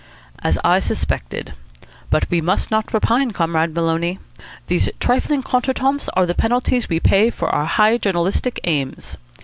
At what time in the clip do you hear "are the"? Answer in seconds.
6.15-6.33